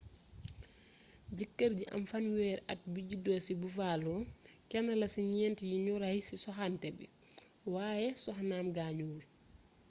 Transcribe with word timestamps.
jëkër 1.37 1.71
ji 1.79 1.85
am 1.95 2.03
fanweeri 2.11 2.63
at 2.73 2.81
bi 2.91 2.99
judo 3.09 3.33
ci 3.45 3.53
buffalo 3.61 4.15
kenn 4.69 4.87
la 4.99 5.07
ci 5.13 5.21
ñént 5.33 5.59
yi 5.69 5.77
nu 5.85 5.93
ray 6.03 6.17
ci 6.27 6.35
soxanté 6.43 6.87
bi 6.97 7.05
wayé 7.73 8.07
soxnaam 8.23 8.67
gaañuwul 8.75 9.23